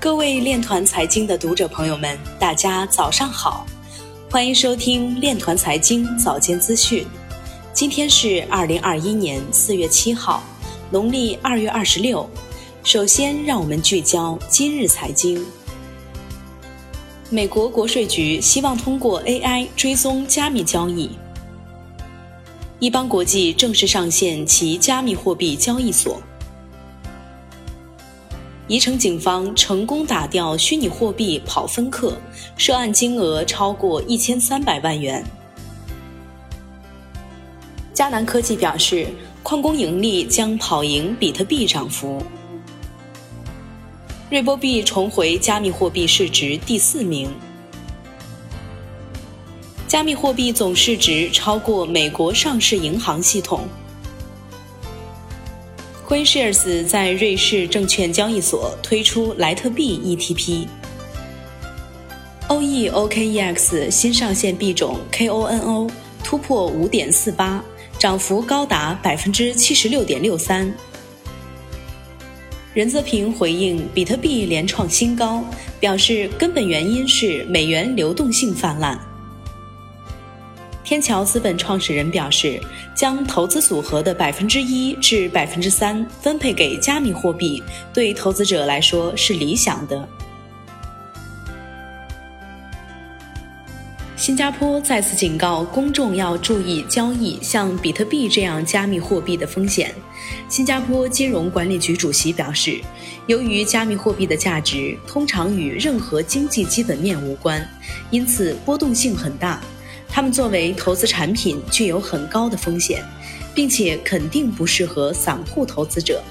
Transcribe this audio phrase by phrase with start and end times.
[0.00, 3.66] 各位链团财经的读者朋友们，大家早上好，
[4.30, 7.06] 欢迎收听链团财经早间资讯。
[7.74, 10.42] 今天是二零二一年四月七号，
[10.90, 12.26] 农历二月二十六。
[12.82, 15.44] 首先，让我们聚焦今日财经。
[17.28, 21.10] 美国国税局希望通过 AI 追踪加密交易。
[22.78, 26.18] 一邦国际正式上线其加密货币交易所。
[28.70, 32.16] 宜城警方成功打掉虚拟货币跑分客，
[32.56, 35.24] 涉案金额超过一千三百万元。
[37.92, 39.08] 迦南科技表示，
[39.42, 42.22] 矿工盈利将跑赢比特币涨幅。
[44.30, 47.28] 瑞波币重回加密货币市值第四名，
[49.88, 53.66] 加密货币总市值超过美国上市银行系统。
[56.10, 60.66] CoinShares 在瑞士证券交易所推出莱特币 ETP。
[62.48, 65.88] OEOKEX 新上线币种 KONO
[66.24, 67.64] 突破五点四八，
[67.96, 70.74] 涨幅高达百分之七十六点六三。
[72.74, 75.44] 任泽平回应比特币连创新高，
[75.78, 79.00] 表示根本原因是美元流动性泛滥。
[80.90, 82.60] 天桥资本创始人表示，
[82.96, 87.62] 将投资组合的百分之一至百分之三分配给加密货币，
[87.94, 90.08] 对投资者来说是理想的。
[94.16, 99.94] 新加坡再次警告公众要注意交易像比特币这样加密货币的风险。
[100.48, 102.80] 新加坡金融管理局主席表示，
[103.28, 107.64] 由于加密货币的价值通常与任何经济基本面无关，
[108.10, 109.60] 因此波动性很大。
[110.12, 113.02] 它们作为投资产品具有很高的风险，
[113.54, 116.22] 并且肯定不适合散户投资者。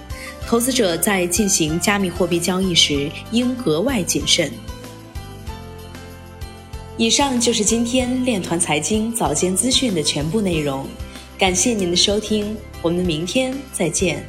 [0.46, 4.52] 投资者在进行加密货币交易时应格外谨慎。
[6.98, 10.86] 以上就是今天链团财经早间资讯的全部内容，
[11.38, 14.28] 感谢您的收听，我们明天再见。